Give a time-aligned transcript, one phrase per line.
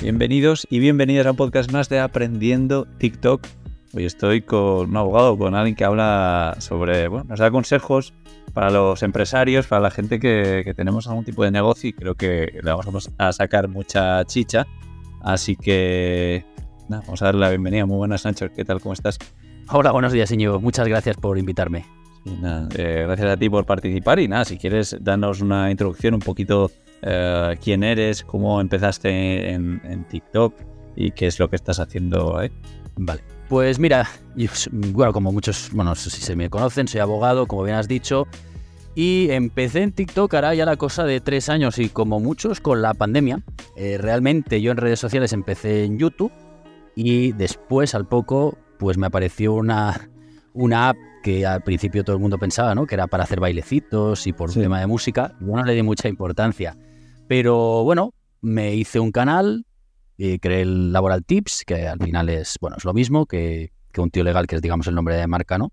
[0.00, 3.44] Bienvenidos y bienvenidas a un podcast más de Aprendiendo TikTok.
[3.92, 8.14] Hoy estoy con un abogado, con alguien que habla sobre, bueno, nos da consejos
[8.54, 12.60] para los empresarios, para la gente que, tenemos algún tipo de negocio y creo que
[12.62, 14.68] le vamos a sacar mucha chicha.
[15.20, 16.44] Así que,
[16.88, 17.84] nada, vamos a darle la bienvenida.
[17.84, 18.52] Muy buenas, Sancho.
[18.54, 18.80] ¿Qué tal?
[18.80, 19.18] ¿Cómo estás?
[19.68, 20.60] Hola, buenos días, señor.
[20.60, 21.84] Muchas gracias por invitarme.
[22.76, 26.70] Eh, gracias a ti por participar y nada, si quieres darnos una introducción un poquito
[27.02, 30.54] eh, quién eres, cómo empezaste en, TikTok
[30.96, 32.50] y qué es lo que estás haciendo ahí.
[32.96, 33.22] Vale.
[33.48, 37.76] Pues mira, yo, bueno, como muchos, bueno, si se me conocen, soy abogado, como bien
[37.76, 38.26] has dicho,
[38.94, 42.82] y empecé en TikTok ahora ya la cosa de tres años y como muchos con
[42.82, 43.42] la pandemia.
[43.76, 46.32] Eh, realmente yo en redes sociales empecé en YouTube
[46.96, 50.10] y después al poco pues me apareció una,
[50.52, 52.86] una app que al principio todo el mundo pensaba, ¿no?
[52.86, 55.36] Que era para hacer bailecitos y por un tema de música.
[55.40, 56.76] Yo no le di mucha importancia.
[57.28, 59.66] Pero bueno, me hice un canal,
[60.16, 64.10] y creé el Laboral Tips, que al final es, bueno, es lo mismo que, un
[64.10, 65.72] tío legal, que es, digamos, el nombre de marca, ¿no?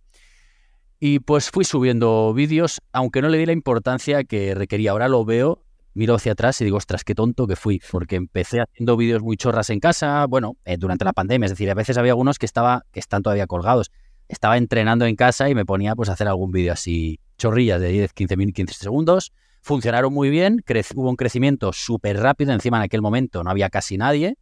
[0.99, 4.91] Y pues fui subiendo vídeos, aunque no le di la importancia que requería.
[4.91, 8.61] Ahora lo veo, miro hacia atrás y digo, ostras, qué tonto que fui, porque empecé
[8.61, 11.97] haciendo vídeos muy chorras en casa, bueno, eh, durante la pandemia, es decir, a veces
[11.97, 13.91] había algunos que, estaba, que están todavía colgados
[14.27, 17.89] estaba entrenando en casa y me ponía pues a hacer algún vídeo así, chorrillas de
[17.89, 19.33] 10, 15 mil, 15 segundos.
[19.65, 20.63] Funcionaron muy bien,
[20.93, 24.37] hubo un crecimiento súper rápido, encima en aquel momento no había casi nadie.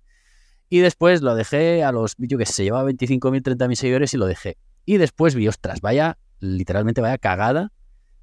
[0.68, 4.26] Y después lo dejé a los vídeos que se llevaba 25.000, 30.000 seguidores y lo
[4.26, 4.58] dejé.
[4.86, 7.72] Y después vi, ostras, vaya, literalmente vaya cagada,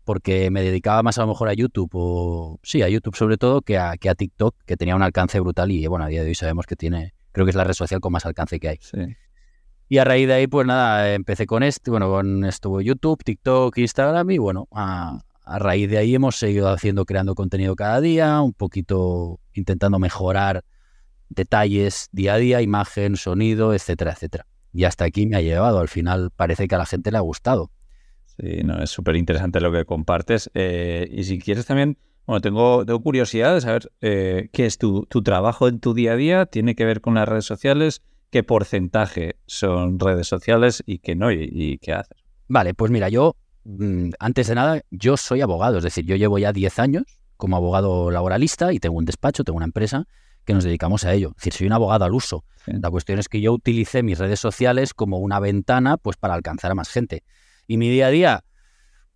[0.04, 3.62] porque me dedicaba más a lo mejor a YouTube, o sí, a YouTube sobre todo,
[3.62, 6.28] que a, que a TikTok, que tenía un alcance brutal y bueno, a día de
[6.28, 8.78] hoy sabemos que tiene, creo que es la red social con más alcance que hay.
[8.82, 9.16] Sí.
[9.88, 13.78] Y a raíz de ahí, pues nada, empecé con este, bueno, con esto YouTube, TikTok,
[13.78, 15.20] Instagram y bueno, a,
[15.58, 20.64] raíz de ahí hemos seguido haciendo, creando contenido cada día, un poquito intentando mejorar
[21.28, 24.46] detalles día a día, imagen, sonido, etcétera, etcétera.
[24.72, 25.78] Y hasta aquí me ha llevado.
[25.80, 27.70] Al final parece que a la gente le ha gustado.
[28.24, 30.50] Sí, no, es súper interesante lo que compartes.
[30.54, 35.06] Eh, y si quieres también, bueno, tengo, tengo curiosidad de saber eh, qué es tu,
[35.06, 36.46] tu trabajo en tu día a día.
[36.46, 38.02] ¿Tiene que ver con las redes sociales?
[38.30, 42.16] qué porcentaje son redes sociales y qué no, y, qué haces.
[42.48, 43.36] Vale, pues mira, yo,
[44.18, 48.10] antes de nada, yo soy abogado, es decir, yo llevo ya 10 años como abogado
[48.10, 50.06] laboralista y tengo un despacho, tengo una empresa
[50.44, 51.30] que nos dedicamos a ello.
[51.30, 52.44] Es decir, soy un abogado al uso.
[52.66, 56.70] La cuestión es que yo utilicé mis redes sociales como una ventana pues para alcanzar
[56.70, 57.24] a más gente.
[57.66, 58.44] Y mi día a día,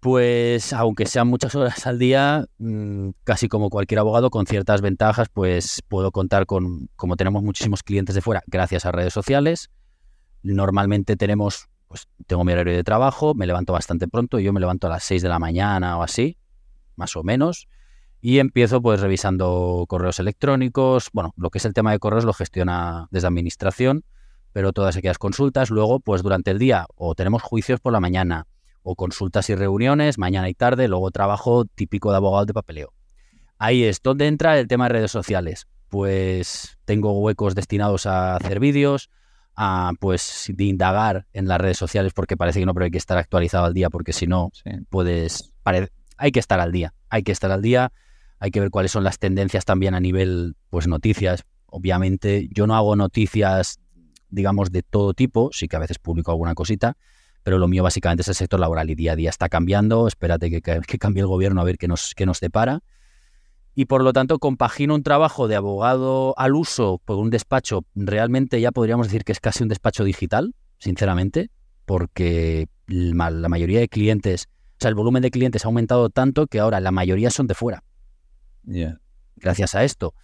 [0.00, 5.28] pues aunque sean muchas horas al día, mm, casi como cualquier abogado con ciertas ventajas,
[5.32, 9.70] pues puedo contar con, como tenemos muchísimos clientes de fuera, gracias a redes sociales.
[10.42, 14.86] Normalmente tenemos, pues tengo mi horario de trabajo, me levanto bastante pronto, yo me levanto
[14.86, 16.38] a las 6 de la mañana o así,
[16.96, 17.68] más o menos,
[18.20, 22.32] y empiezo pues revisando correos electrónicos, bueno, lo que es el tema de correos lo
[22.32, 24.04] gestiona desde administración,
[24.52, 28.46] pero todas aquellas consultas, luego pues durante el día o tenemos juicios por la mañana,
[28.84, 32.92] o consultas y reuniones, mañana y tarde, luego trabajo típico de abogado de papeleo.
[33.58, 35.66] Ahí es donde entra el tema de redes sociales.
[35.88, 39.10] Pues tengo huecos destinados a hacer vídeos,
[39.56, 42.98] a pues de indagar en las redes sociales porque parece que no, pero hay que
[42.98, 44.50] estar actualizado al día porque si no,
[44.88, 45.52] puedes
[46.16, 47.92] hay que estar al día, hay que estar al día,
[48.38, 51.44] hay que ver cuáles son las tendencias también a nivel pues noticias.
[51.66, 53.80] Obviamente yo no hago noticias
[54.34, 56.96] digamos de todo tipo, sí que a veces publico alguna cosita,
[57.42, 60.08] pero lo mío básicamente es el sector laboral y día a día está cambiando.
[60.08, 62.80] Espérate que, cambie el gobierno a ver qué nos, qué nos depara.
[63.74, 68.60] Y por lo tanto compagino un trabajo de abogado al uso por un despacho, realmente
[68.60, 71.50] ya podríamos decir que es casi un despacho digital, sinceramente,
[71.84, 76.60] porque la mayoría de clientes, o sea, el volumen de clientes ha aumentado tanto que
[76.60, 77.82] ahora la mayoría son de fuera.
[79.36, 80.14] Gracias a esto.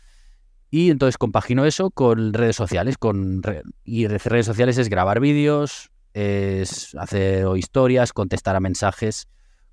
[0.71, 3.43] Y entonces compagino eso con redes sociales, con
[3.85, 9.27] y redes sociales es grabar vídeos, es hacer historias, contestar a mensajes.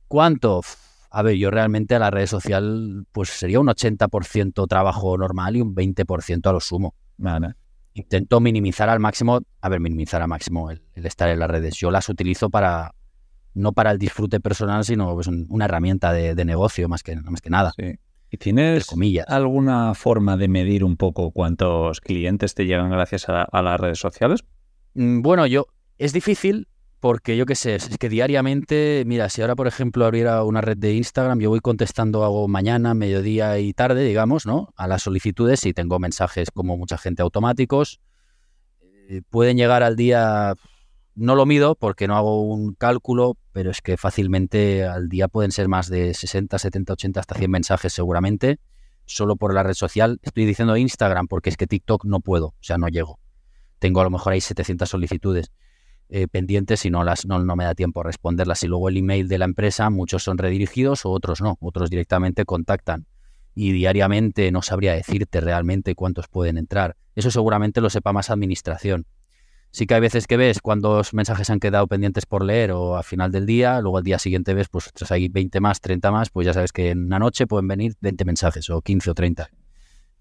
[0.08, 0.62] ¿Cuánto?
[1.10, 5.62] A ver, yo realmente a la red social pues sería un 80% trabajo normal y
[5.62, 6.96] un 20% a lo sumo.
[7.94, 11.76] Intento minimizar al máximo, a ver, minimizar al máximo el, estar en las redes.
[11.78, 12.94] Yo las utilizo para,
[13.54, 17.50] no para el disfrute personal, sino pues, una herramienta de, negocio más que, más que
[17.50, 17.74] nada.
[18.30, 18.88] ¿Y tienes
[19.28, 24.00] alguna forma de medir un poco cuántos clientes te llegan gracias a, a las redes
[24.00, 24.44] sociales?
[24.94, 25.68] Mm, bueno, yo
[25.98, 26.68] es difícil
[27.00, 30.78] porque yo qué sé, es que diariamente, mira, si ahora por ejemplo abriera una red
[30.78, 34.74] de Instagram, yo voy contestando hago mañana, mediodía y tarde, digamos, ¿no?
[34.76, 38.02] A las solicitudes y tengo mensajes como mucha gente automáticos.
[39.10, 40.56] Eh, pueden llegar al día,
[41.14, 45.52] no lo mido porque no hago un cálculo, pero es que fácilmente al día pueden
[45.52, 48.60] ser más de 60, 70, 80, hasta 100 mensajes seguramente
[49.06, 50.20] solo por la red social.
[50.24, 53.20] Estoy diciendo Instagram porque es que TikTok no puedo, o sea, no llego.
[53.78, 55.52] Tengo a lo mejor ahí 700 solicitudes
[56.10, 58.64] eh, pendientes y no, las, no, no me da tiempo a responderlas.
[58.64, 62.46] Y luego el email de la empresa, muchos son redirigidos o otros no, otros directamente
[62.46, 63.06] contactan.
[63.56, 66.96] Y diariamente no sabría decirte realmente cuántos pueden entrar.
[67.16, 69.06] Eso seguramente lo sepa más administración
[69.72, 73.04] Sí que hay veces que ves cuántos mensajes han quedado pendientes por leer o al
[73.04, 76.30] final del día, luego al día siguiente ves, pues tras hay 20 más, 30 más,
[76.30, 79.50] pues ya sabes que en una noche pueden venir 20 mensajes o 15 o 30.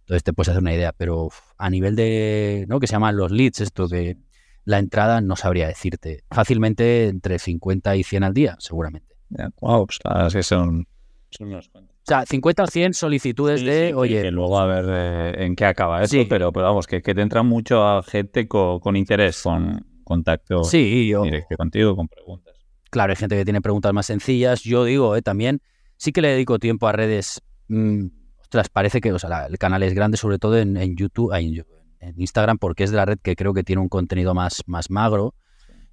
[0.00, 2.80] Entonces te puedes hacer una idea, pero a nivel de, ¿no?
[2.80, 4.18] Que se llaman los leads, esto de
[4.66, 6.24] la entrada, no sabría decirte.
[6.30, 9.14] Fácilmente entre 50 y 100 al día, seguramente.
[9.60, 10.86] wow, pues así son,
[11.30, 11.96] son unos cuantos.
[11.96, 14.22] O sea, 50 o 100 solicitudes de, oye...
[14.22, 17.42] Que luego a ver eh, en qué acaba eso, pero, pero vamos, que, te entra
[17.42, 21.22] mucho a gente con, interés, con contacto sí, yo...
[21.22, 22.54] directo contigo, con preguntas.
[22.90, 24.62] Claro, hay gente que tiene preguntas más sencillas.
[24.62, 25.60] Yo digo, eh, también,
[25.96, 27.42] sí que le dedico tiempo a redes...
[27.68, 28.06] Mm,
[28.40, 31.64] ostras, parece que o sea, el canal es grande, sobre todo en, YouTube, en,
[32.00, 34.90] en, Instagram, porque es de la red que creo que tiene un contenido más, más
[34.90, 35.34] magro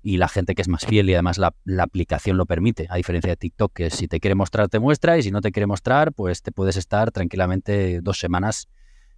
[0.01, 3.31] y la gente que es más fiel y además la, aplicación lo permite, a diferencia
[3.31, 6.13] de TikTok, que si te quiere mostrar, te muestra y si no te quiere mostrar,
[6.13, 8.67] pues te puedes estar tranquilamente dos semanas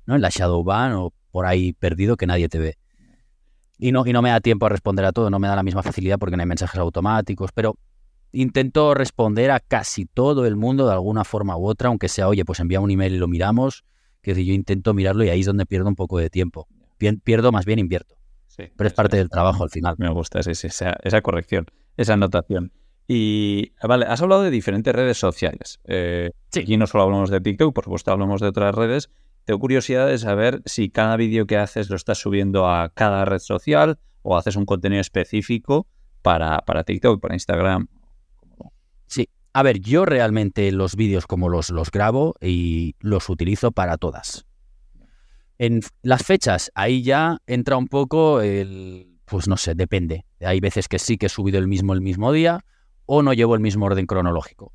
[0.05, 0.15] ¿no?
[0.15, 2.77] en la shadow ban o por ahí perdido que nadie te ve.
[3.77, 5.63] Y no, y no me da tiempo a responder a todo, no me da la
[5.63, 7.77] misma facilidad porque no hay mensajes automáticos, pero
[8.31, 12.45] intento responder a casi todo el mundo de alguna forma u otra, aunque sea, oye,
[12.45, 13.83] pues envía un email y lo miramos,
[14.21, 16.67] que yo intento mirarlo y ahí es donde pierdo un poco de tiempo.
[16.97, 18.15] Pierdo, más bien invierto
[18.75, 19.95] pero es parte del trabajo al final.
[19.97, 21.65] Me gusta esa, corrección,
[21.97, 22.71] esa anotación.
[23.07, 25.79] Y vale, has hablado de diferentes redes sociales.
[25.85, 29.09] Eh, Aquí no solo hablamos de TikTok, por supuesto hablamos de otras redes.
[29.43, 33.39] Tengo curiosidad de saber si cada vídeo que haces lo estás subiendo a cada red
[33.39, 35.85] social o haces un contenido específico
[36.23, 37.87] para, para TikTok, para Instagram.
[39.05, 43.97] Sí, a ver, yo realmente los vídeos como los, los grabo y los utilizo para
[43.97, 44.47] todas.
[45.57, 50.25] En las fechas, ahí ya entra un poco el, pues no sé, depende.
[50.41, 52.65] Hay veces que sí que he subido el mismo el mismo día
[53.05, 54.73] o no llevo el mismo orden cronológico.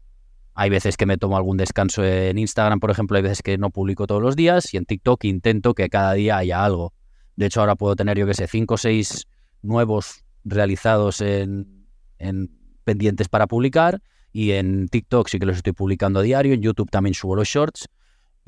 [0.55, 3.71] Hay veces que me tomo algún descanso en Instagram, por ejemplo, hay veces que no
[3.71, 6.93] publico todos los días y en TikTok intento que cada día haya algo.
[7.37, 9.27] De hecho, ahora puedo tener, yo que sé, cinco o seis
[9.63, 11.87] nuevos realizados en,
[12.19, 12.51] en
[12.85, 16.91] pendientes para publicar y en TikTok sí que los estoy publicando a diario, en YouTube
[16.91, 17.89] también subo los shorts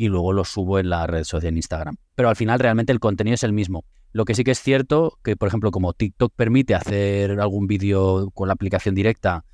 [0.02, 1.94] y luego lo subo en la red social en Instagram.
[2.16, 3.84] Pero al final realmente el contenido es el mismo.
[4.10, 8.32] Lo que sí que es cierto, que por ejemplo como TikTok permite hacer algún vídeo
[8.34, 9.44] con la aplicación directa,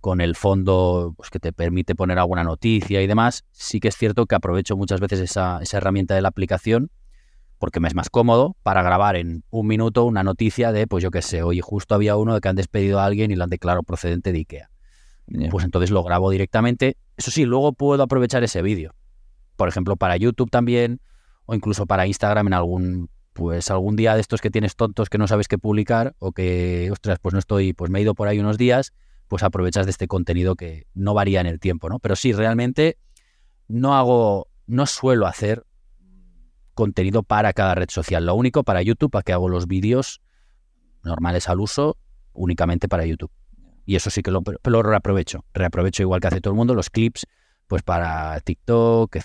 [0.00, 3.98] con el fondo pues, que te permite poner alguna noticia y demás, sí que es
[3.98, 6.90] cierto que aprovecho muchas veces esa, esa herramienta de la aplicación
[7.58, 11.10] porque me es más cómodo para grabar en un minuto una noticia de, pues yo
[11.10, 13.50] qué sé, oye, justo había uno de que han despedido a alguien y lo han
[13.50, 14.70] declarado procedente de IKEA.
[15.50, 16.96] Pues entonces lo grabo directamente.
[17.18, 18.94] Eso sí, luego puedo aprovechar ese vídeo
[19.58, 21.00] por ejemplo, para YouTube también,
[21.44, 25.18] o incluso para Instagram en algún, pues algún día de estos que tienes tontos que
[25.18, 28.28] no sabes qué publicar, o que, ostras, pues no estoy, pues me he ido por
[28.28, 28.92] ahí unos días,
[29.26, 31.98] pues aprovechas de este contenido que no varía en el tiempo, ¿no?
[31.98, 32.98] Pero sí, realmente
[33.66, 35.66] no hago, no suelo hacer
[36.74, 38.24] contenido para cada red social.
[38.26, 40.22] Lo único para YouTube, para que hago los vídeos
[41.02, 41.98] normales al uso,
[42.32, 43.32] únicamente para YouTube.
[43.84, 45.44] Y eso sí que lo, lo reaprovecho.
[45.52, 47.26] Reaprovecho igual que hace todo el mundo los clips,
[47.66, 49.16] pues para TikTok,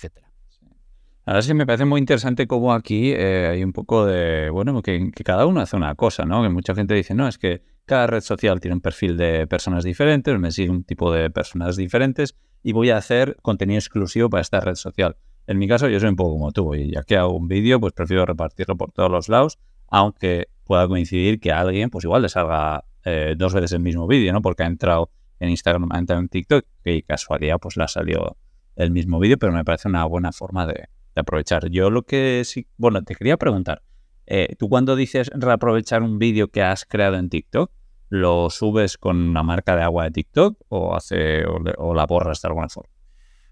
[1.24, 1.34] etcétera.
[1.34, 5.12] Ahora sí me parece muy interesante cómo aquí eh, hay un poco de, bueno, que,
[5.24, 6.44] cada uno hace una cosa, ¿no?
[6.44, 9.84] Que mucha gente dice, no, es que cada red social tiene un perfil de personas
[9.84, 14.42] diferentes, me sigue un tipo de personas diferentes y voy a hacer contenido exclusivo para
[14.42, 15.18] esta red social.
[15.48, 17.80] En mi caso yo soy un poco como tú y ya que hago un vídeo
[17.80, 22.22] pues prefiero repartirlo por todos los lados, aunque pueda coincidir que a alguien pues igual
[22.22, 24.42] le salga eh, dos veces el mismo vídeo, ¿no?
[24.42, 28.38] Porque ha entrado en Instagram, ha entrado en TikTok y casualidad pues le ha salido
[28.78, 31.70] el mismo vídeo, pero me parece una buena forma de, de aprovechar.
[31.70, 33.82] Yo lo que sí, bueno, te quería preguntar,
[34.26, 37.72] eh, tú cuando dices reaprovechar un vídeo que has creado en TikTok,
[38.10, 42.48] ¿lo subes con una marca de agua de TikTok o, hace, o, la borras de
[42.48, 42.90] alguna forma?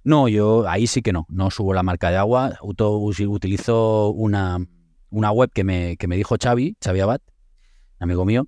[0.04, 4.58] No, yo ahí sí que no, no subo la marca de agua, utilizo una,
[5.10, 7.22] una web que me, que me dijo Xavi, Xavi Abad,
[8.00, 8.44] amigo mío,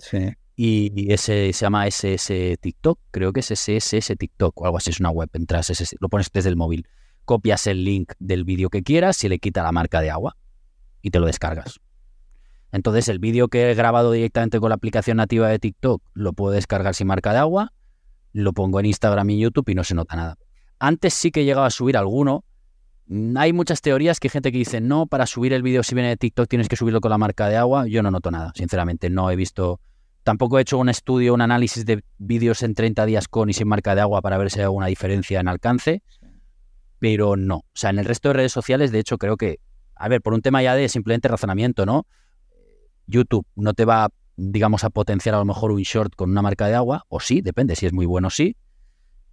[0.56, 5.00] y ese se llama SS TikTok, creo que es SSS TikTok o algo así, es
[5.00, 6.88] una web, entras, lo pones desde el móvil
[7.24, 10.36] copias el link del vídeo que quieras y le quita la marca de agua
[11.02, 11.80] y te lo descargas.
[12.72, 16.54] Entonces el vídeo que he grabado directamente con la aplicación nativa de TikTok lo puedo
[16.54, 17.72] descargar sin marca de agua,
[18.32, 20.38] lo pongo en Instagram y YouTube y no se nota nada.
[20.80, 22.44] Antes sí que llegaba a subir alguno.
[23.06, 25.94] Mm, hay muchas teorías que hay gente que dice, no, para subir el vídeo si
[25.94, 27.86] viene de TikTok tienes que subirlo con la marca de agua.
[27.88, 29.12] Yo no noto nada, sinceramente.
[29.12, 29.80] No he visto,
[30.24, 33.68] tampoco he hecho un estudio, un análisis de vídeos en 30 días con y sin
[33.68, 36.02] marca de agua para ver si hay alguna diferencia en alcance
[37.04, 37.58] pero no.
[37.58, 39.60] O sea, en el resto de redes sociales, de hecho, creo que,
[39.94, 42.08] a ver, por un tema ya de simplemente razonamiento, ¿no?
[43.08, 44.08] YouTube no te va,
[44.38, 47.42] digamos, a potenciar a lo mejor un short con una marca de agua, o sí,
[47.42, 48.56] depende, si es muy bueno, sí.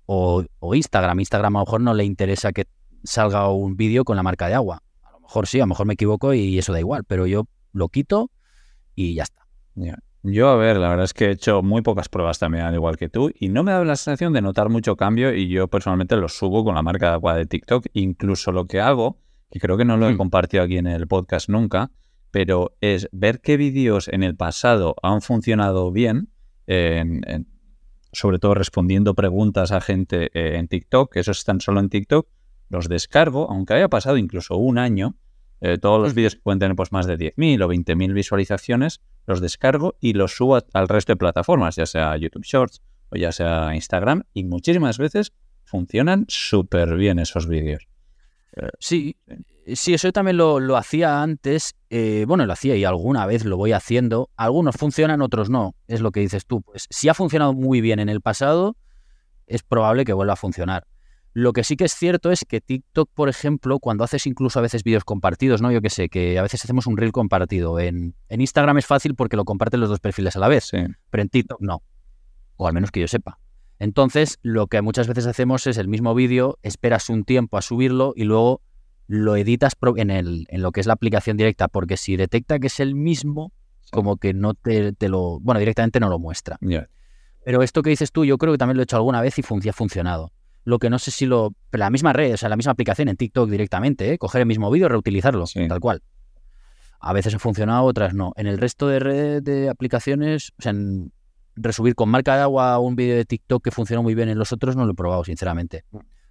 [0.07, 2.65] O, o Instagram, Instagram a lo mejor no le interesa que
[3.05, 4.83] salga un vídeo con la marca de agua.
[5.05, 7.47] A lo mejor sí, a lo mejor me equivoco y eso da igual, pero yo
[7.73, 8.33] lo quito
[8.97, 9.47] y ya está.
[10.23, 12.99] Yo, a ver, la verdad es que he hecho muy pocas pruebas también, al igual
[12.99, 16.15] que tú, y no me da la sensación de notar mucho cambio y yo personalmente
[16.17, 17.87] lo subo con la marca de agua de TikTok.
[17.95, 19.19] Incluso lo que hago,
[19.51, 20.19] que creo que no lo he Mm.
[20.19, 21.91] compartido aquí en el podcast nunca,
[22.31, 26.29] pero es ver qué vídeos en el pasado han funcionado bien,
[26.67, 27.47] en- en-
[28.13, 32.29] sobre todo respondiendo preguntas a gente eh, en TikTok, que esos están solo en TikTok,
[32.69, 35.17] los descargo, aunque haya pasado incluso un año,
[35.63, 36.17] eh, todos los Mm.
[36.17, 39.01] vídeos que pueden tener pues más de 10.000 o 20.000 visualizaciones,
[39.31, 43.33] los descargo y los subo al resto de plataformas, ya sea YouTube Shorts o ya
[43.33, 45.33] sea Instagram, y muchísimas veces
[45.65, 47.89] funcionan súper bien esos vídeos.
[48.79, 49.17] Sí,
[49.75, 51.75] sí, eso también lo, lo hacía antes.
[51.89, 54.31] eh, bueno, lo hacía y alguna vez lo voy haciendo.
[54.37, 55.75] Algunos funcionan, otros no.
[55.87, 56.61] Es lo que dices tú.
[56.63, 58.77] Pues si ha funcionado muy bien en el pasado,
[59.47, 60.87] es probable que vuelva a funcionar.
[61.33, 64.63] Lo que sí que es cierto es que TikTok, por ejemplo, cuando haces incluso a
[64.63, 65.71] veces vídeos compartidos, ¿no?
[65.71, 67.79] Yo que sé, que a veces hacemos un reel compartido.
[67.79, 70.79] En, en Instagram es fácil porque lo comparten los dos perfiles a la vez, Sí,
[71.11, 71.83] pero en TikTok no.
[72.57, 73.39] O al menos que yo sepa.
[73.79, 78.13] Entonces, lo que muchas veces hacemos es el mismo vídeo, esperas un tiempo a subirlo
[78.17, 78.61] y luego
[79.07, 82.67] lo editas en, el, en lo que es la aplicación directa, porque si detecta que
[82.67, 83.53] es el mismo,
[83.91, 85.41] como que no te, te lo...
[85.41, 86.59] Bueno, directamente no lo muestra.
[87.45, 89.43] Pero esto que dices tú, yo creo que también lo he hecho alguna vez y
[89.43, 90.33] fun- y ha funcionado.
[90.65, 91.55] Lo que no sé si lo...
[91.73, 94.19] La misma red, o sea, la misma aplicación en TikTok directamente, ¿eh?
[94.19, 95.67] coger el mismo vídeo y reutilizarlo, Sí.
[95.69, 96.03] tal cual.
[97.01, 98.33] A veces ha funcionado, otras no.
[98.37, 101.13] En el resto de redes de aplicaciones, o sea, en
[101.57, 104.53] resubir con marca de agua un vídeo de TikTok que funcionó muy bien en los
[104.53, 105.85] otros, no lo he probado, sinceramente.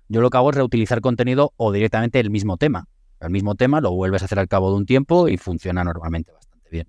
[0.07, 2.87] Yo lo que hago es reutilizar contenido o directamente el mismo tema.
[3.19, 6.31] El mismo tema lo vuelves a hacer al cabo de un tiempo y funciona normalmente
[6.31, 6.87] bastante bien.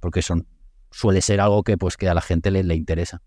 [0.00, 0.46] Porque son,
[0.90, 3.22] suele ser algo que, pues, que a la gente le, le interesa.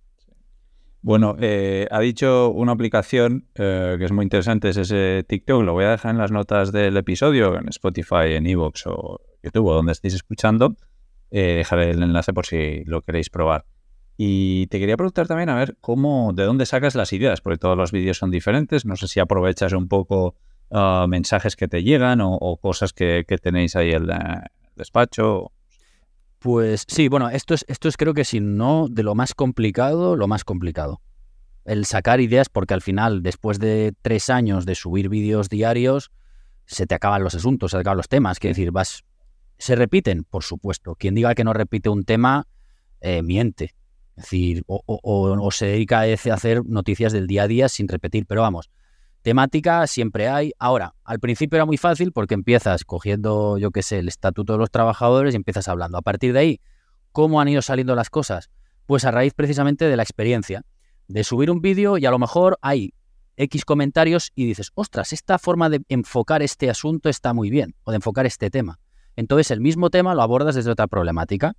[1.05, 5.61] Bueno, eh, ha dicho una aplicación eh, que es muy interesante, es ese TikTok.
[5.61, 9.67] Lo voy a dejar en las notas del episodio, en Spotify, en Evox o YouTube,
[9.67, 10.75] o donde estéis escuchando.
[11.29, 13.67] Eh, dejaré el enlace por si lo queréis probar.
[14.17, 17.77] Y te quería preguntar también, a ver, cómo, de dónde sacas las ideas, porque todos
[17.77, 18.83] los vídeos son diferentes.
[18.87, 20.33] No sé si aprovechas un poco
[20.71, 24.17] ah, mensajes que te llegan o, cosas que, que tenéis ahí en el
[24.75, 25.51] despacho.
[26.45, 30.15] Pues sí, bueno, esto es, esto es creo que si no de lo más complicado,
[30.15, 31.01] lo más complicado.
[31.63, 36.11] El sacar ideas, porque al final, después de tres años de subir vídeos diarios,
[36.67, 38.37] se te acaban los asuntos, se te acaban los temas.
[38.37, 39.01] Quiero decir, vas.
[39.57, 40.23] ¿Se repiten?
[40.23, 40.93] Por supuesto.
[40.93, 42.45] Quien diga que no repite un tema,
[43.01, 43.73] eh, miente.
[44.15, 47.69] Es decir, o, o- o- o se dedica a hacer noticias del día a día
[47.69, 48.27] sin repetir.
[48.27, 48.69] Pero vamos,
[49.25, 50.51] temática siempre hay.
[50.59, 54.59] Ahora, al principio era muy fácil porque empiezas cogiendo, yo qué sé, el estatuto de
[54.59, 55.97] los trabajadores y empiezas hablando.
[55.97, 56.61] A partir de ahí,
[57.11, 58.51] ¿cómo han ido saliendo las cosas?
[58.85, 60.61] Pues a raíz precisamente de la experiencia,
[61.07, 62.93] de subir un vídeo y a lo mejor hay
[63.35, 67.89] X comentarios y dices, ostras, esta forma de enfocar este asunto está muy bien, o
[67.89, 68.79] de enfocar este tema.
[69.15, 71.55] Entonces el mismo tema lo abordas desde otra problemática.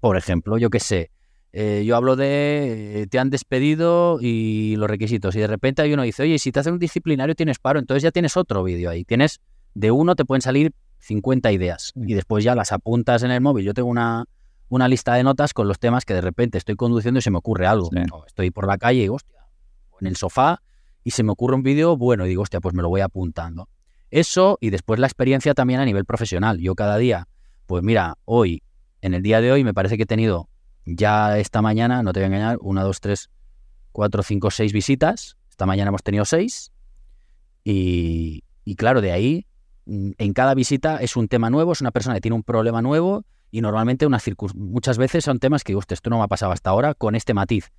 [0.00, 1.12] Por ejemplo, yo qué sé,
[1.58, 5.90] eh, yo hablo de eh, te han despedido y los requisitos y de repente hay
[5.90, 8.90] uno dice, oye, si te hacen un disciplinario tienes paro, entonces ya tienes otro vídeo
[8.90, 9.06] ahí.
[9.06, 9.40] Tienes,
[9.72, 13.64] de uno te pueden salir 50 ideas y después ya las apuntas en el móvil.
[13.64, 14.26] Yo tengo una,
[14.68, 17.38] una lista de notas con los temas que de repente estoy conduciendo y se me
[17.38, 17.88] ocurre algo.
[17.90, 18.00] Sí.
[18.12, 19.46] O estoy por la calle y digo, hostia,
[19.92, 20.60] o en el sofá
[21.04, 23.70] y se me ocurre un vídeo bueno y digo, hostia, pues me lo voy apuntando.
[24.10, 26.58] Eso y después la experiencia también a nivel profesional.
[26.58, 27.28] Yo cada día,
[27.64, 28.62] pues mira, hoy,
[29.00, 30.50] en el día de hoy, me parece que he tenido
[30.86, 33.28] ya esta mañana, no te voy a engañar, una, dos, tres,
[33.92, 35.36] cuatro, cinco, seis visitas.
[35.50, 36.72] Esta mañana hemos tenido seis.
[37.64, 39.46] Y, y claro, de ahí,
[39.86, 42.82] mm, en cada visita es un tema nuevo, es una persona que tiene un problema
[42.82, 46.52] nuevo y normalmente circun- muchas veces son temas que, hostia, esto no me ha pasado
[46.52, 47.70] hasta ahora con este matiz.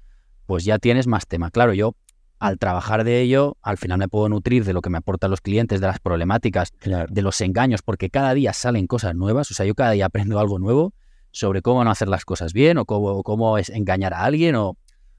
[0.45, 1.51] Pues ya tienes más tema.
[1.51, 1.95] Claro, yo
[2.39, 5.41] al trabajar de ello, al final me puedo nutrir de lo que me aportan los
[5.41, 7.07] clientes, de las problemáticas, Claro.
[7.11, 10.39] de los engaños, porque cada día salen cosas nuevas, o sea, yo cada día aprendo
[10.39, 10.93] algo nuevo
[11.37, 14.77] sobre cómo no hacer las cosas bien o cómo, cómo es engañar a alguien o,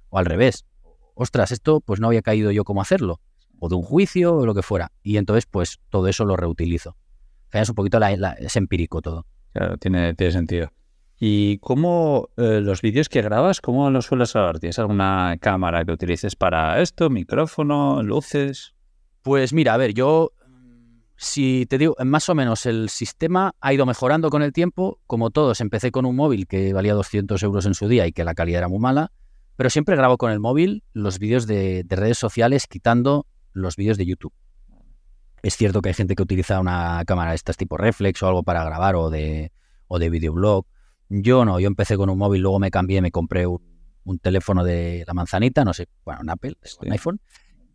[0.08, 0.64] o al revés.
[1.14, 3.20] Ostras, esto pues no había caído yo cómo hacerlo,
[3.58, 4.92] o de un juicio o lo que fuera.
[5.02, 6.96] Y entonces pues todo eso lo reutilizo.
[7.52, 9.26] Es un poquito la- la- es empírico todo.
[9.52, 10.72] Claro, tiene, tiene sentido.
[11.20, 14.60] ¿Y cómo eh, los vídeos que grabas, cómo los sueles grabar?
[14.60, 17.10] ¿Tienes alguna cámara que utilices para esto?
[17.10, 18.02] ¿Micrófono?
[18.04, 18.74] ¿Luces?
[19.22, 20.30] Pues mira, a ver, yo,
[21.20, 25.00] si te digo, más o menos el sistema ha ido mejorando con el tiempo.
[25.08, 28.22] Como todos, empecé con un móvil que valía 200 euros en su día y que
[28.22, 29.10] la calidad era muy mala,
[29.56, 33.98] pero siempre grabo con el móvil los vídeos de, de redes sociales quitando los vídeos
[33.98, 34.32] de YouTube.
[35.42, 38.44] Es cierto que hay gente que utiliza una cámara de estas tipo reflex o algo
[38.44, 39.50] para grabar o de,
[39.88, 40.66] o de videoblog.
[41.08, 43.60] Yo no, yo empecé con un móvil, luego me cambié, me compré un,
[44.22, 47.20] teléfono de la manzanita, no sé, bueno, un Apple, un iPhone,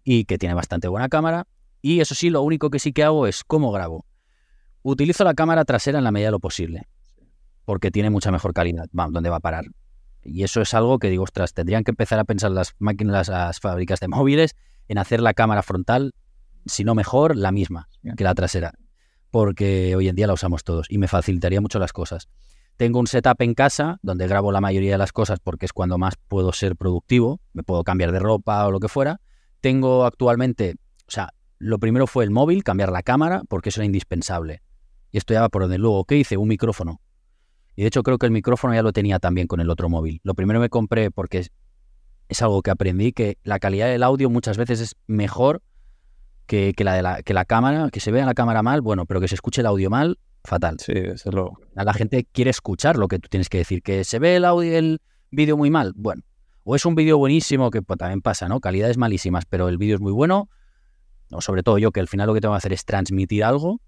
[0.04, 1.46] y que tiene bastante buena cámara.
[1.84, 4.06] Y eso sí, lo único que sí que hago es cómo grabo.
[4.84, 6.88] Utilizo la cámara trasera en la medida de lo posible,
[7.66, 8.88] porque tiene mucha mejor calidad.
[8.94, 9.66] Vamos, ¿dónde va a parar?
[10.24, 13.60] Y eso es algo que digo, ostras, tendrían que empezar a pensar las máquinas, las
[13.60, 14.56] fábricas de móviles,
[14.88, 16.16] en hacer la cámara frontal,
[16.66, 18.76] si no mejor, la misma que la trasera.
[19.30, 22.30] Porque hoy en día la usamos todos y me facilitaría mucho las cosas.
[22.78, 25.98] Tengo un setup en casa donde grabo la mayoría de las cosas porque es cuando
[25.98, 29.20] más puedo ser productivo, me puedo cambiar de ropa o lo que fuera.
[29.60, 30.76] Tengo actualmente,
[31.08, 31.34] o sea,
[31.64, 34.62] lo primero fue el móvil, cambiar la cámara, porque eso era indispensable.
[35.12, 36.36] Y esto ya va por donde luego, ¿qué hice?
[36.36, 37.00] Un micrófono.
[37.76, 40.20] Y de hecho creo que el micrófono ya lo tenía también con el otro móvil.
[40.24, 41.46] Lo primero me compré porque
[42.28, 45.62] es, algo que aprendí, que la calidad del audio muchas veces es mejor
[46.48, 49.22] que, la de la, que la cámara, que se vea la cámara mal, bueno, pero
[49.22, 50.78] que se escuche el audio mal, fatal.
[50.80, 51.54] Sí, eso es lo...
[51.76, 54.78] La gente quiere escuchar lo que tú tienes que decir, que se ve el audio,
[54.78, 55.02] el
[55.32, 56.24] vídeo muy mal, bueno.
[56.66, 58.60] O es un vídeo buenísimo, que pues, también pasa, ¿no?
[58.60, 60.50] Calidades malísimas, pero el vídeo es muy bueno.
[61.34, 63.82] O sobre todo yo, que al final lo que tengo que hacer es transmitir algo,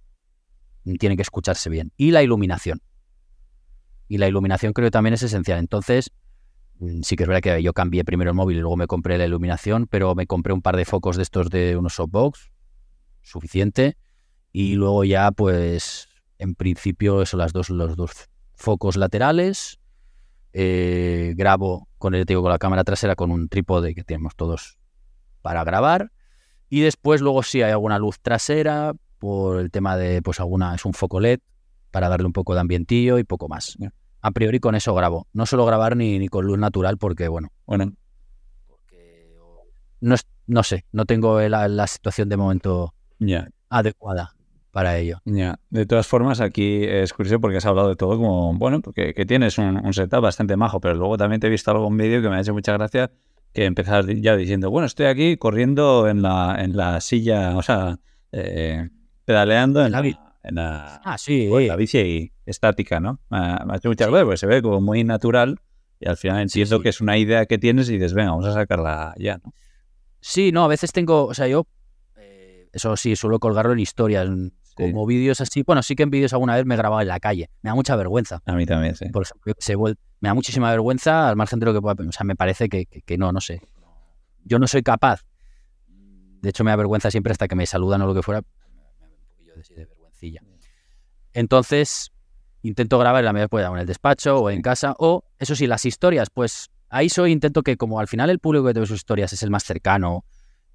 [1.00, 1.92] tiene que escucharse bien.
[1.98, 2.82] Y la iluminación.
[4.08, 5.60] Y la iluminación creo que también es esencial.
[5.60, 6.12] Entonces,
[6.80, 9.18] mm, sí que es verdad que yo cambié primero el móvil y luego me compré
[9.18, 12.52] la iluminación, pero me compré un par de focos de estos de unos softbox,
[13.22, 13.98] suficiente.
[14.52, 19.80] Y luego ya, pues, en principio, eso, las dos, los dos focos laterales.
[20.54, 24.78] Eh, grabo con el con la cámara trasera con un trípode que tenemos todos
[25.42, 26.12] para grabar.
[26.70, 30.86] Y después, luego sí hay alguna luz trasera por el tema de, pues, alguna, es
[30.86, 31.40] un foco LED
[31.92, 33.78] para darle un poco de ambientillo y poco más.
[34.22, 35.28] A priori con eso grabo.
[35.34, 37.94] No suelo grabar ni, ni con luz natural porque, bueno, bueno
[40.02, 40.16] no,
[40.48, 42.94] no sé, no tengo la, situación de momento
[43.70, 44.36] adecuada
[44.72, 45.20] para ello.
[45.26, 45.60] Ya.
[45.70, 49.26] De todas formas, aquí es curioso porque has hablado de todo como, bueno, porque que
[49.26, 52.36] tienes un, setup bastante majo, pero luego también te he visto algún vídeo que me
[52.36, 53.12] ha hecho mucha gracia
[53.56, 57.98] que empezas ya diciendo, bueno, estoy aquí corriendo en la, en la silla, o sea,
[58.34, 58.90] eh,
[59.24, 60.00] pedaleando en la,
[60.44, 61.48] en la, ah, sí.
[61.66, 63.22] la bici estática, ¿no?
[63.30, 65.62] Me ha hecho mucha gracia porque se ve como muy natural
[66.02, 68.54] y al final entiendo que es una idea que tienes y dices, venga, vamos a
[68.54, 69.54] sacarla ya, ¿no?
[70.20, 71.66] Sí, no, a veces tengo, o sea, yo,
[72.18, 74.28] eh, eso sí, suelo colgarlo en historias,
[74.76, 75.64] como vídeos así.
[75.64, 77.50] Bueno, sí que en vídeos alguna vez me he grabado en la calle.
[77.62, 78.42] Me da mucha vergüenza.
[78.46, 79.10] A mí también, sí.
[79.10, 81.96] Por ejemplo, se me da muchísima vergüenza al margen de lo que pueda.
[82.08, 83.62] O sea, me parece que, que, no, no sé.
[84.44, 85.22] Yo no soy capaz.
[86.42, 88.42] De hecho, me da vergüenza siempre hasta que me saludan o lo que fuera.
[88.42, 90.42] Me da un poquillo de vergüencilla.
[91.34, 92.12] Entonces,
[92.62, 94.96] intento grabar en la medida que pueda, en el despacho o en casa.
[95.00, 98.68] O, eso sí, las historias, pues ahí soy, intento que como al final el público
[98.68, 100.26] que te ve sus historias es el más cercano,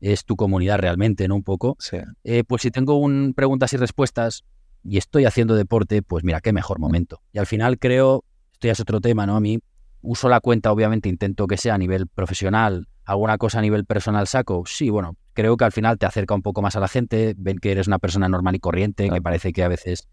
[0.01, 1.37] es tu comunidad realmente, ¿no?
[1.37, 1.77] Un poco.
[1.79, 1.99] Sí.
[2.25, 4.45] Eh, pues si tengo un preguntas y respuestas
[4.83, 7.21] y estoy haciendo deporte, pues mira, qué mejor momento.
[7.33, 9.37] Y al final creo, esto ya es otro tema, ¿no?
[9.37, 9.59] A mí
[10.03, 14.27] uso la cuenta, obviamente intento que sea a nivel profesional, alguna cosa a nivel personal
[14.27, 14.65] saco.
[14.67, 17.59] Sí, bueno, creo que al final te acerca un poco más a la gente, ven
[17.59, 20.09] que eres una persona normal y corriente, que parece que a veces,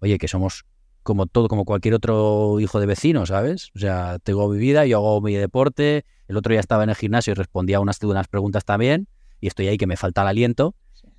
[0.00, 0.64] oye, que somos
[1.02, 3.70] como todo, como cualquier otro hijo de vecino, ¿sabes?
[3.74, 6.96] O sea, tengo mi vida, yo hago mi deporte, el otro día estaba en el
[6.96, 9.08] gimnasio y respondía a unas, unas preguntas también,
[9.42, 10.74] y estoy ahí que me falta el aliento.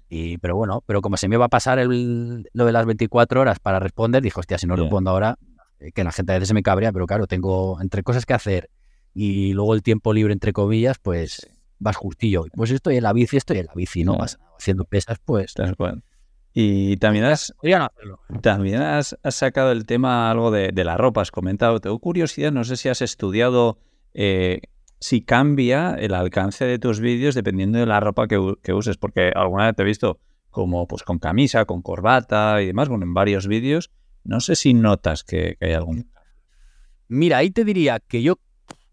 [0.09, 3.41] Y, pero bueno, pero como se me va a pasar el, lo de las 24
[3.41, 5.37] horas para responder, dijo, hostia, si no respondo ahora,
[5.79, 8.33] eh, que la gente a veces se me cabrea, pero claro, tengo entre cosas que
[8.33, 8.69] hacer
[9.13, 12.45] y luego el tiempo libre, entre comillas, pues vas justillo.
[12.55, 15.53] Pues estoy en la bici, estoy en la bici, no pasa Haciendo pesas, pues.
[16.53, 17.53] Y también has,
[18.41, 21.81] también has, sacado el tema algo de, la ropa, has comentado.
[21.81, 23.79] Tengo curiosidad, no sé si has estudiado
[24.13, 24.61] eh,
[25.03, 28.37] si cambia el alcance de tus vídeos dependiendo de la ropa que,
[28.73, 32.87] uses, porque alguna vez te he visto como pues con camisa, con corbata y demás,
[32.87, 33.91] bueno, en varios vídeos.
[34.23, 36.09] No sé si notas que, hay algún...
[37.09, 38.39] Mira, ahí te diría que yo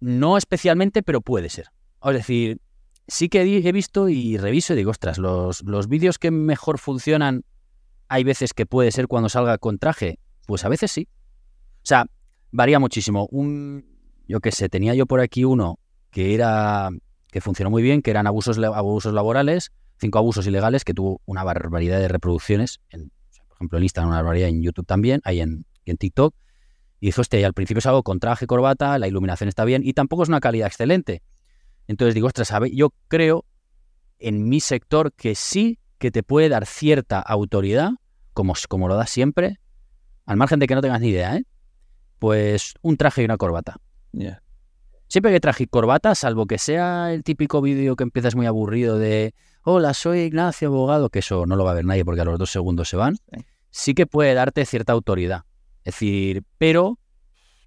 [0.01, 1.66] no especialmente, pero puede ser.
[2.03, 2.61] Es decir,
[3.07, 7.44] sí que he visto y reviso y digo, ostras, los, los vídeos que mejor funcionan,
[8.09, 10.18] hay veces que puede ser cuando salga con traje.
[10.44, 11.07] Pues a veces sí.
[11.77, 12.07] O sea,
[12.51, 13.29] varía muchísimo.
[13.31, 13.85] Un,
[14.27, 15.79] yo qué sé, tenía yo por aquí uno
[16.11, 16.90] que era
[17.31, 21.44] que funcionó muy bien, que eran abusos, abusos laborales, cinco abusos ilegales, que tuvo una
[21.44, 23.11] barbaridad de reproducciones, en,
[23.49, 26.35] por ejemplo en Instagram, una barbaridad en YouTube también, ahí en, en TikTok.
[26.99, 29.92] Y dijo, este, al principio es algo con traje, corbata, la iluminación está bien y
[29.92, 31.23] tampoco es una calidad excelente.
[31.87, 33.44] Entonces digo, ostras, yo creo
[34.18, 37.90] en mi sector que sí que te puede dar cierta autoridad,
[38.33, 39.61] como, como lo da siempre,
[40.27, 41.44] al margen de que no tengas ni idea, ¿eh?
[42.18, 43.77] pues un traje y una corbata.
[45.11, 49.35] Siempre que traje corbata, salvo que sea el típico vídeo que empiezas muy aburrido de
[49.64, 52.38] hola, soy Ignacio, abogado, que eso no lo va a ver nadie porque a los
[52.38, 53.16] dos segundos se van,
[53.70, 55.42] sí que puede darte cierta autoridad.
[55.83, 57.01] Es decir, pero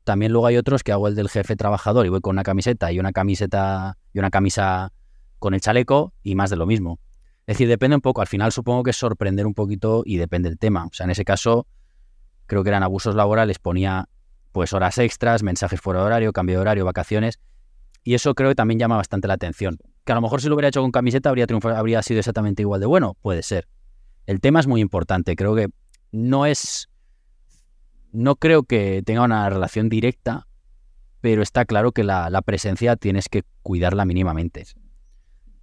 [0.05, 2.93] también luego hay otros que hago el del jefe trabajador y voy con una camiseta
[2.93, 4.93] y una camiseta y una camisa
[5.37, 6.97] con el chaleco y más de lo mismo.
[7.45, 8.21] Es decir, depende un poco.
[8.21, 10.85] Al final supongo que es sorprender un poquito y depende del tema.
[10.85, 11.67] O sea, en ese caso,
[12.45, 14.07] creo que eran abusos laborales, ponía
[14.53, 17.39] pues horas extras, mensajes fuera de horario, cambio de horario, vacaciones.
[18.03, 19.77] Y eso creo que también llama bastante la atención.
[20.05, 22.79] Que a lo mejor si lo hubiera hecho con camiseta habría, habría sido exactamente igual
[22.79, 23.17] de bueno.
[23.21, 23.67] Puede ser.
[24.25, 25.35] El tema es muy importante.
[25.35, 25.67] Creo que
[26.11, 26.87] no es
[28.13, 30.47] no creo que tenga una relación directa,
[31.19, 34.61] pero está claro que la, presencia tienes que cuidarla mínimamente.
[34.61, 34.75] Es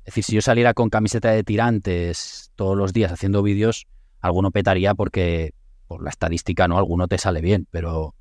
[0.05, 3.87] decir, si yo saliera con camiseta de tirantes todos los días haciendo vídeos,
[4.21, 5.55] alguno petaría porque
[5.87, 6.77] por la estadística, ¿no?
[6.77, 8.15] Alguno te sale bien, pero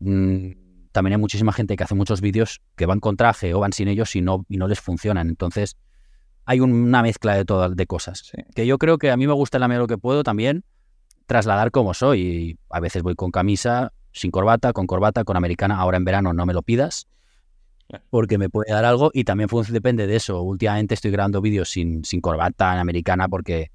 [0.00, 3.72] mm, también hay muchísima gente que hace muchos vídeos que van con traje o van
[3.72, 5.28] sin ellos y no, y no les funcionan.
[5.28, 5.76] Entonces,
[6.44, 8.30] hay una mezcla de todas de cosas.
[8.54, 10.64] Que yo creo que a mí me gusta la medida lo que puedo también
[11.26, 12.58] trasladar como soy.
[12.70, 15.78] a veces voy con camisa, sin corbata, con corbata, con americana.
[15.78, 17.08] Ahora en verano no me lo pidas
[18.10, 20.40] porque me puede dar algo y también depende de eso.
[20.42, 23.70] Últimamente estoy grabando vídeos sin, sin corbata en americana porque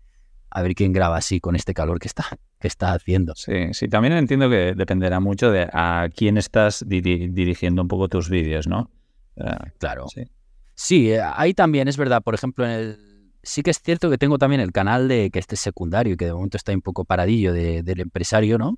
[0.49, 2.25] a ver quién graba así con este calor que está,
[2.59, 3.33] que está haciendo.
[3.35, 8.29] Sí, sí, también entiendo que dependerá mucho de a quién estás dirigiendo un poco tus
[8.29, 8.91] vídeos, ¿no?
[9.77, 10.05] claro.
[10.09, 10.23] Sí.
[10.75, 12.21] sí, eh, ahí también es verdad.
[12.21, 13.09] Por ejemplo, en el,
[13.41, 16.17] sí que es cierto que tengo también el canal de que este es secundario y
[16.17, 18.77] que de momento está un poco paradillo del empresario, ¿no?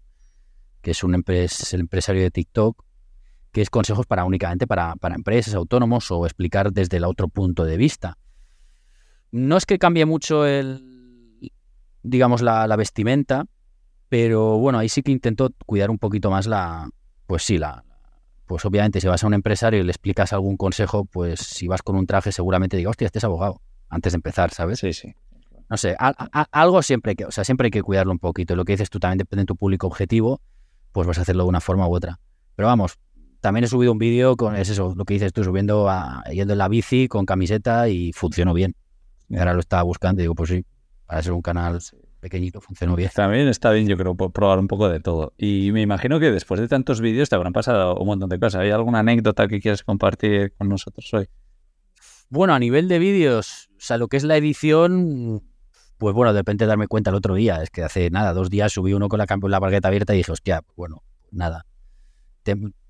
[0.81, 2.83] Que es un el empresario de TikTok,
[3.51, 7.77] que es consejos para únicamente para, empresas, autónomos o explicar desde el otro punto de
[7.77, 8.17] vista.
[9.31, 11.49] No es que cambie mucho el,
[12.03, 13.45] digamos, la, la vestimenta,
[14.11, 16.89] pero bueno, ahí sí que intento cuidar un poquito más la,
[17.27, 17.85] pues sí, la,
[18.45, 21.81] pues obviamente si vas a un empresario y le explicas algún consejo, pues si vas
[21.81, 24.79] con un traje seguramente diga, hostia, este es abogado antes de empezar, ¿sabes?
[24.79, 25.15] Sí, sí.
[25.69, 25.95] No sé,
[26.51, 28.57] algo siempre hay que, o sea, siempre hay que cuidarlo un poquito.
[28.57, 30.41] Lo que dices tú también depende de tu público objetivo,
[30.91, 32.19] pues vas a hacerlo de una forma u otra.
[32.57, 32.99] Pero vamos,
[33.39, 36.51] también he subido un vídeo con es eso, lo que dices tú, subiendo a, yendo
[36.51, 38.75] en la bici con camiseta y funcionó bien.
[39.29, 40.65] Y ahora lo estaba buscando y digo, pues sí,
[41.05, 41.79] para ser un canal
[42.21, 43.09] pequeñito funcionó bien.
[43.13, 45.33] También está bien, yo creo, probar un poco de todo.
[45.37, 48.61] Y me imagino que después de tantos vídeos te habrán pasado un montón de cosas.
[48.61, 51.27] ¿Hay alguna anécdota que quieras compartir con nosotros hoy?
[52.29, 55.43] Bueno, a nivel de vídeos, o sea, lo que es la edición,
[55.97, 57.61] pues bueno, de darme cuenta el otro día.
[57.61, 60.31] Es que hace nada, dos días subí uno con la, la barqueta abierta y dije,
[60.31, 61.65] hostia, pues bueno, nada.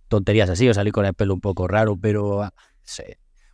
[0.08, 2.54] tonterías así, o salí con el pelo un poco raro, pero ah,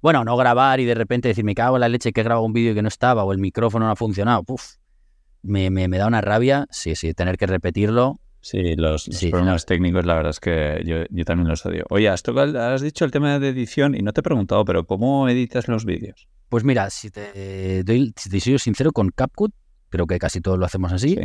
[0.01, 2.45] Bueno, no grabar y de repente decir, me cago en la leche que he grabado
[2.45, 4.43] un vídeo que no estaba o el micrófono no ha funcionado.
[4.43, 4.75] Puf,
[5.41, 10.05] me, me, me da una rabia, sí, sí, tener que repetirlo Sí, los, problemas técnicos,
[10.05, 11.85] la verdad es que yo, también los odio.
[11.89, 15.27] Oye, has, has dicho el tema de edición y no te he preguntado, pero ¿cómo
[15.27, 16.29] editas los vídeos?
[16.47, 19.53] Pues mira, si te, doy, si te soy sincero, con CapCut,
[19.89, 21.17] creo que casi todos lo hacemos así,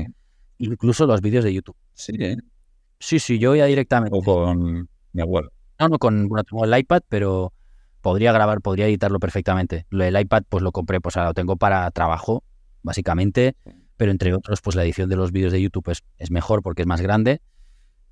[0.58, 1.76] incluso los vídeos de YouTube.
[1.94, 2.38] Sí, ¿eh?
[2.98, 4.18] Sí, sí, yo ya directamente.
[4.18, 5.52] O con mi abuelo.
[5.78, 7.52] No, no, con bueno, tengo el iPad, pero
[8.00, 9.86] podría grabar, podría editarlo perfectamente.
[9.92, 12.42] El iPad, pues lo compré, pues ahora lo tengo para trabajo,
[12.82, 13.54] básicamente
[14.02, 15.88] pero entre otros, pues la edición de los vídeos de YouTube
[16.18, 17.40] es, mejor porque es más grande.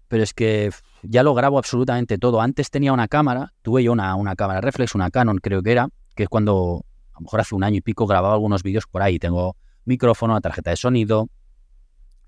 [0.07, 0.71] Pero es que
[1.03, 2.41] ya lo grabo absolutamente todo.
[2.41, 5.89] Antes tenía una cámara, tuve yo una, una cámara reflex, una Canon creo que era,
[6.15, 9.03] que es cuando, a lo mejor hace un año y pico, grababa algunos vídeos por
[9.03, 9.19] ahí.
[9.19, 11.29] Tengo micrófono, una tarjeta de sonido,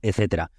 [0.00, 0.50] etcétera.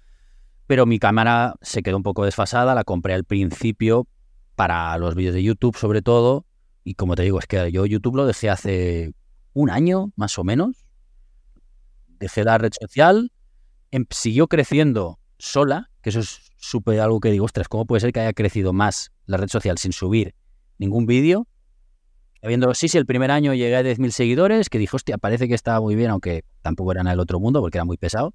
[0.66, 4.08] Pero mi cámara se quedó un poco desfasada, la compré al principio
[4.54, 6.46] para los vídeos de YouTube sobre todo.
[6.84, 9.12] Y como te digo, es que yo YouTube lo dejé hace
[9.52, 10.83] un año más o menos
[12.24, 13.30] dejé la red social,
[13.90, 16.50] em, siguió creciendo sola, que eso es
[17.00, 19.92] algo que digo, ostras, ¿cómo puede ser que haya crecido más la red social sin
[19.92, 20.34] subir
[20.78, 21.46] ningún vídeo?
[22.42, 25.54] Habiéndolo, sí, sí, el primer año llegué a 10.000 seguidores, que dije, hostia, parece que
[25.54, 28.34] estaba muy bien, aunque tampoco era en el otro mundo, porque era muy pesado.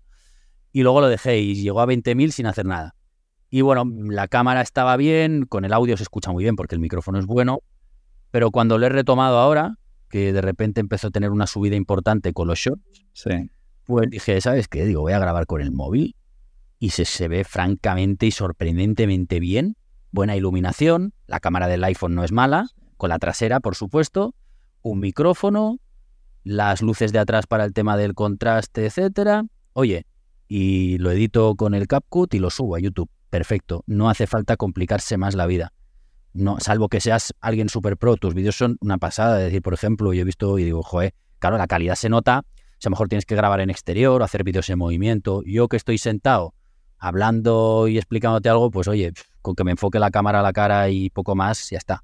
[0.71, 2.95] Y luego lo dejé y llegó a 20.000 sin hacer nada.
[3.49, 6.82] Y bueno, la cámara estaba bien, con el audio se escucha muy bien porque el
[6.82, 7.60] micrófono es bueno,
[8.32, 9.75] pero cuando lo he retomado ahora,
[10.10, 13.49] que de repente empezó a tener una subida importante con los shorts, sí
[13.89, 14.86] pues dije, ¿sabes qué?
[14.86, 16.15] Digo, voy a grabar con el móvil
[16.78, 19.78] y se, se ve francamente y sorprendentemente bien.
[20.12, 24.36] Buena iluminación, la cámara del iPhone no es mala, con la trasera, por supuesto,
[24.84, 25.80] un micrófono,
[26.43, 29.45] las luces de atrás para el tema del contraste, etcétera.
[29.73, 30.06] Oye,
[30.47, 33.10] y lo edito con el CapCut y lo subo a YouTube.
[33.32, 35.73] Perfecto, no hace falta complicarse más la vida.
[36.34, 39.39] No, salvo que seas alguien super pro, tus vídeos son una pasada.
[39.39, 42.45] Es decir, por ejemplo, yo he visto y digo, joder, claro, la calidad se nota,
[42.80, 45.44] si a lo mejor tienes que grabar en exterior o hacer vídeos en movimiento.
[45.46, 46.54] Yo que estoy sentado
[46.98, 49.12] hablando y explicándote algo, pues oye,
[49.42, 52.04] con que me enfoque la cámara a la cara y poco más, ya está.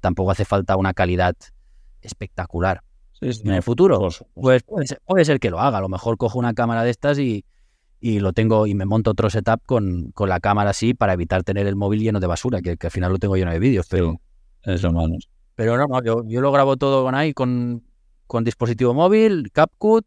[0.00, 1.34] Tampoco hace falta una calidad
[2.00, 2.82] espectacular.
[3.20, 4.08] en el futuro.
[4.34, 5.78] Pues puede ser, que lo haga.
[5.78, 7.44] A lo mejor cojo una cámara de estas y,
[8.00, 11.44] y lo tengo y me monto otro setup con, con, la cámara así para evitar
[11.44, 13.86] tener el móvil lleno de basura, que, al final lo tengo lleno de vídeos.
[13.88, 14.20] Pero,
[14.62, 15.14] es lo malo.
[15.54, 17.84] Pero no, yo, yo, lo grabo todo con ahí, con,
[18.26, 20.04] con dispositivo móvil, CapCut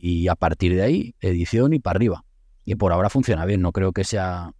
[0.00, 2.24] y a partir de ahí edición y para arriba.
[2.64, 4.52] Y por ahora funciona bien, no creo que sea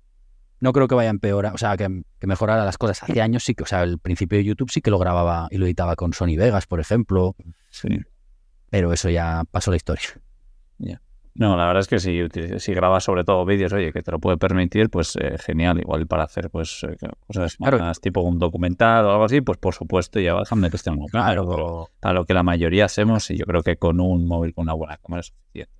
[0.60, 3.02] no creo que vaya a empeorar, o sea, que, que, mejorara las cosas.
[3.04, 5.58] Hace años sí que, o sea, el principio de YouTube sí que lo grababa y
[5.58, 7.36] lo editaba con Sony Vegas, por ejemplo.
[7.70, 7.88] Sí.
[8.70, 10.08] Pero eso ya pasó la historia.
[11.38, 12.20] No, la verdad es que si,
[12.58, 15.78] si grabas sobre todo vídeos, oye, que te lo puede permitir, pues eh, genial.
[15.78, 16.96] Igual para hacer pues eh,
[17.28, 20.80] cosas más tipo un documental o algo así, pues por supuesto ya vas a meter
[21.12, 21.88] claro.
[22.02, 24.72] A lo que la mayoría hacemos y yo creo que con un móvil con una
[24.72, 25.72] buena cámara es suficiente.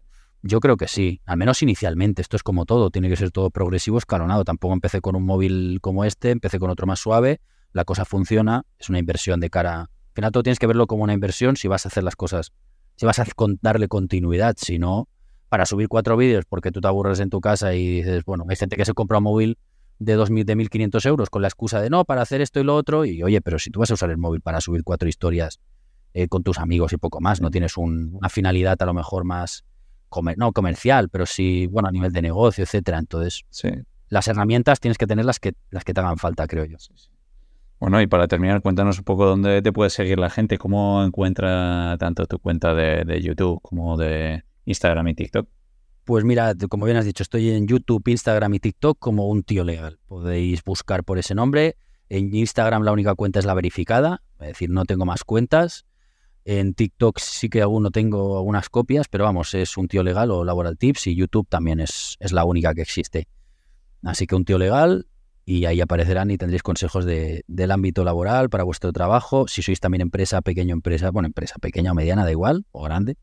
[0.43, 2.23] Yo creo que sí, al menos inicialmente.
[2.23, 4.45] Esto es como todo, tiene que ser todo progresivo, escalonado.
[4.45, 7.41] Tampoco empecé con un móvil como este, empecé con otro más suave,
[7.73, 9.81] la cosa funciona, es una inversión de cara.
[9.81, 12.53] Al final todo tienes que verlo como una inversión si vas a hacer las cosas,
[12.95, 13.25] si vas a
[13.61, 15.09] darle continuidad, si no,
[15.49, 18.57] para subir cuatro vídeos porque tú te aburres en tu casa y dices, bueno, hay
[18.57, 19.59] gente que se compra un móvil
[19.99, 22.77] de 2.000, de 1.500 euros con la excusa de no, para hacer esto y lo
[22.77, 25.61] otro, y oye, pero si tú vas a usar el móvil para subir cuatro historias
[26.15, 29.65] eh, con tus amigos y poco más, no tienes una finalidad a lo mejor más
[30.37, 32.99] no comercial, pero sí, bueno, a nivel de negocio, etcétera.
[32.99, 33.45] Entonces,
[34.09, 36.79] las herramientas tienes que tener las que, las que te hagan falta, creo yo.
[37.79, 41.97] Bueno, y para terminar, cuéntanos un poco dónde te puede seguir la gente, cómo encuentra
[41.99, 45.49] tanto tu cuenta de, YouTube como de Instagram y TikTok.
[46.05, 49.65] Pues mira, como bien has dicho, estoy en YouTube, Instagram y TikTok como un tío
[49.65, 49.99] legal.
[50.07, 51.77] Podéis buscar por ese nombre.
[52.09, 55.85] En Instagram la única cuenta es la verificada, es decir, no tengo más cuentas.
[56.47, 60.31] En TikTok sí que aún no tengo algunas copias, pero vamos, es un tío legal
[60.31, 63.29] o Laboral Tips y YouTube también es, es la única que existe.
[64.03, 65.09] Así que un tío legal
[65.45, 69.47] y ahí aparecerán y tendréis consejos de, del ámbito laboral para vuestro trabajo.
[69.47, 73.17] Si sois también empresa, pequeña empresa, bueno, empresa pequeña o mediana, da igual, o grande,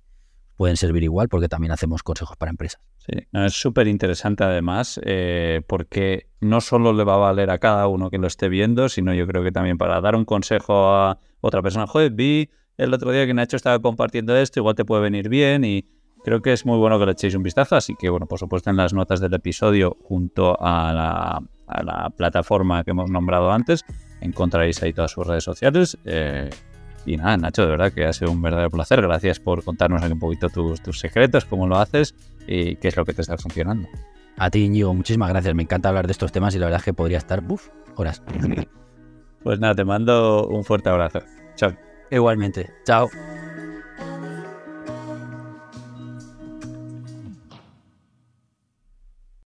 [0.56, 2.82] pueden servir igual porque también hacemos consejos para empresas.
[2.98, 7.88] Sí, es súper interesante además eh, porque no solo le va a valer a cada
[7.88, 11.20] uno que lo esté viendo, sino yo creo que también para dar un consejo a
[11.42, 11.88] otra persona.
[11.88, 15.64] Joder, vi el otro día que Nacho estaba compartiendo esto, igual te puede venir bien
[15.64, 15.86] y
[16.26, 17.76] creo que es muy bueno que le echéis un vistazo.
[17.76, 22.10] Así que, bueno, por supuesto, en las notas del episodio, junto a la, a la
[22.10, 23.86] plataforma que hemos nombrado antes,
[24.22, 25.98] encontraréis ahí todas sus redes sociales.
[26.06, 26.50] Eh,
[27.06, 29.02] y nada, Nacho, de verdad que ha sido un verdadero placer.
[29.02, 32.16] Gracias por contarnos aquí un poquito tus, tus secretos, cómo lo haces
[32.48, 33.88] y qué es lo que te está funcionando.
[34.38, 35.56] A ti, Íñigo, muchísimas gracias.
[35.56, 38.22] Me encanta hablar de estos temas y la verdad es que podría estar, buf, horas.
[39.44, 41.20] Pues nada, te mando un fuerte abrazo.
[41.56, 41.72] Chao.
[42.10, 42.68] Igualmente.
[42.84, 43.12] Chao.